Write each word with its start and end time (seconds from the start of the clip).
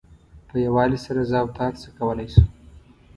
په 0.47 0.55
یووالي 0.65 0.99
سره 1.05 1.21
زه 1.29 1.37
او 1.41 1.47
ته 1.55 1.59
هر 1.65 1.73
څه 1.81 1.87
کولای 1.97 2.27
شو. 2.33 2.43